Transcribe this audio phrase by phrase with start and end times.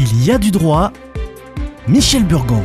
[0.00, 0.92] Il y a du droit.
[1.88, 2.62] Michel Burgon.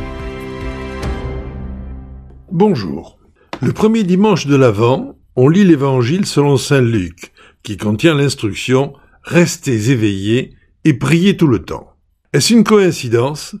[2.52, 3.18] Bonjour.
[3.60, 7.32] Le premier dimanche de l'Avent, on lit l'Évangile selon Saint Luc,
[7.64, 8.92] qui contient l'instruction
[9.24, 11.96] Restez éveillés et priez tout le temps.
[12.32, 13.56] Est-ce une coïncidence?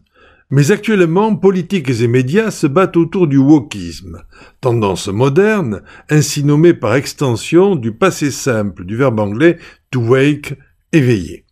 [0.50, 4.22] Mais actuellement, politiques et médias se battent autour du wokisme,
[4.60, 9.58] tendance moderne, ainsi nommée par extension du passé simple du verbe anglais
[9.90, 10.54] to wake,
[10.92, 11.43] éveiller.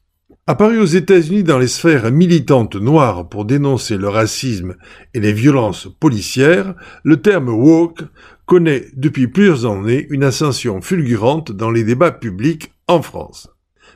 [0.48, 4.74] Apparu aux États-Unis dans les sphères militantes noires pour dénoncer le racisme
[5.14, 6.74] et les violences policières,
[7.04, 8.02] le terme woke
[8.44, 13.50] connaît depuis plusieurs années une ascension fulgurante dans les débats publics en France.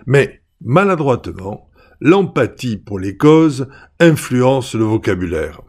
[0.07, 1.69] Mais, maladroitement,
[2.01, 3.67] l'empathie pour les causes
[3.99, 5.63] influence le vocabulaire.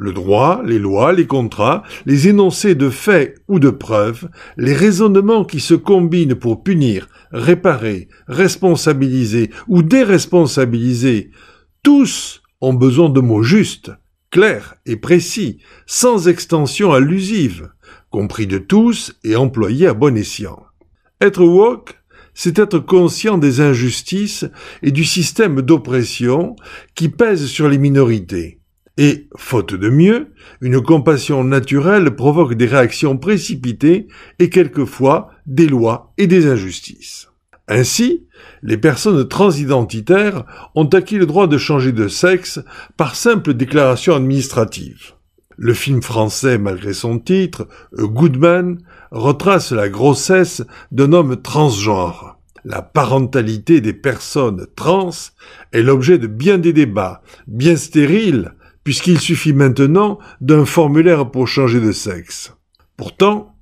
[0.00, 5.44] Le droit, les lois, les contrats, les énoncés de faits ou de preuves, les raisonnements
[5.44, 11.32] qui se combinent pour punir, réparer, responsabiliser ou déresponsabiliser,
[11.82, 13.90] tous ont besoin de mots justes,
[14.30, 17.68] clairs et précis, sans extension allusive,
[18.10, 20.62] compris de tous et employés à bon escient.
[21.20, 21.98] Être woke,
[22.34, 24.46] c'est être conscient des injustices
[24.80, 26.54] et du système d'oppression
[26.94, 28.58] qui pèse sur les minorités
[28.98, 34.08] et, faute de mieux, une compassion naturelle provoque des réactions précipitées
[34.40, 37.28] et quelquefois des lois et des injustices.
[37.68, 38.26] Ainsi,
[38.62, 42.60] les personnes transidentitaires ont acquis le droit de changer de sexe
[42.96, 45.12] par simple déclaration administrative.
[45.56, 48.78] Le film français, malgré son titre, Goodman,
[49.10, 52.38] retrace la grossesse d'un homme transgenre.
[52.64, 55.10] La parentalité des personnes trans
[55.72, 58.54] est l'objet de bien des débats, bien stériles,
[58.88, 62.54] puisqu'il suffit maintenant d'un formulaire pour changer de sexe.
[62.96, 63.54] Pourtant,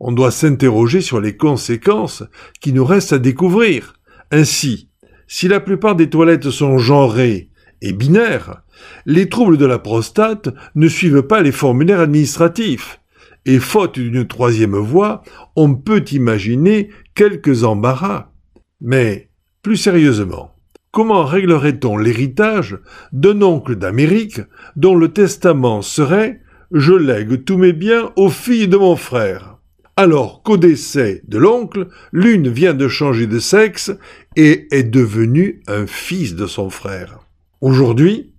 [0.00, 2.24] on doit s'interroger sur les conséquences
[2.60, 3.94] qui nous restent à découvrir.
[4.32, 4.88] Ainsi,
[5.28, 7.50] si la plupart des toilettes sont genrées
[7.82, 8.64] et binaires,
[9.06, 13.00] les troubles de la prostate ne suivent pas les formulaires administratifs.
[13.46, 15.22] Et faute d'une troisième voie,
[15.54, 18.32] on peut imaginer quelques embarras.
[18.80, 19.30] Mais,
[19.62, 20.53] plus sérieusement,
[20.94, 22.78] comment réglerait-on l'héritage
[23.12, 24.40] d'un oncle d'Amérique
[24.76, 26.40] dont le testament serait
[26.70, 29.58] Je lègue tous mes biens aux filles de mon frère
[29.96, 33.92] alors qu'au décès de l'oncle, l'une vient de changer de sexe
[34.34, 37.20] et est devenue un fils de son frère.
[37.60, 38.32] Aujourd'hui,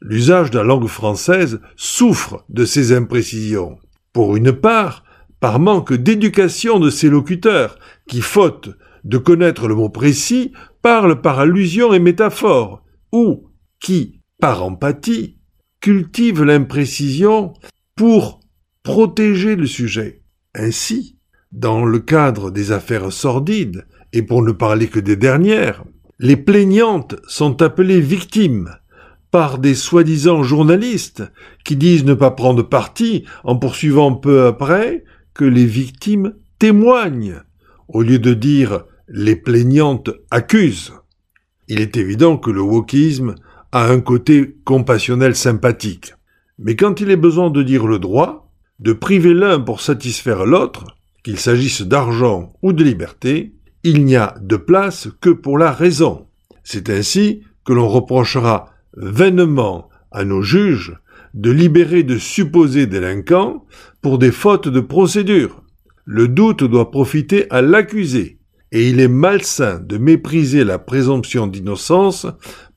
[0.00, 3.76] l'usage de la langue française souffre de ces imprécisions.
[4.14, 5.04] Pour une part,
[5.38, 7.78] par manque d'éducation de ses locuteurs,
[8.08, 8.70] qui, faute
[9.04, 12.82] de connaître le mot précis, parle par allusion et métaphore,
[13.12, 13.48] ou
[13.80, 15.38] qui, par empathie,
[15.80, 17.54] cultive l'imprécision
[17.94, 18.40] pour
[18.82, 20.22] protéger le sujet.
[20.54, 21.18] Ainsi,
[21.52, 25.84] dans le cadre des affaires sordides, et pour ne parler que des dernières,
[26.18, 28.70] les plaignantes sont appelées victimes
[29.30, 31.22] par des soi-disant journalistes
[31.64, 37.40] qui disent ne pas prendre parti en poursuivant peu après que les victimes témoignent,
[37.88, 38.84] au lieu de dire
[39.14, 40.94] les plaignantes accusent.
[41.68, 43.34] Il est évident que le wokisme
[43.70, 46.14] a un côté compassionnel sympathique.
[46.58, 50.96] Mais quand il est besoin de dire le droit, de priver l'un pour satisfaire l'autre,
[51.22, 53.52] qu'il s'agisse d'argent ou de liberté,
[53.84, 56.26] il n'y a de place que pour la raison.
[56.64, 60.96] C'est ainsi que l'on reprochera vainement à nos juges
[61.34, 63.66] de libérer de supposés délinquants
[64.00, 65.62] pour des fautes de procédure.
[66.06, 68.38] Le doute doit profiter à l'accusé,
[68.72, 72.26] et il est malsain de mépriser la présomption d'innocence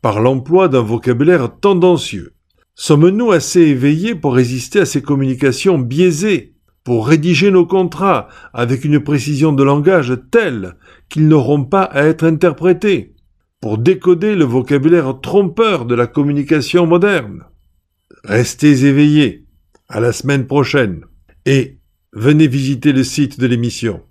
[0.02, 2.34] par l'emploi d'un vocabulaire tendancieux.
[2.76, 9.00] Sommes-nous assez éveillés pour résister à ces communications biaisées, pour rédiger nos contrats avec une
[9.00, 10.76] précision de langage telle
[11.10, 13.16] qu'ils n'auront pas à être interprétés,
[13.62, 17.46] pour décoder le vocabulaire trompeur de la communication moderne?
[18.26, 19.46] Restez éveillés.
[19.88, 21.06] À la semaine prochaine.
[21.46, 21.78] Et
[22.12, 24.02] venez visiter le site de l'émission.